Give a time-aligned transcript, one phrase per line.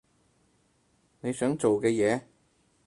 [1.19, 2.23] 你想做嘅嘢？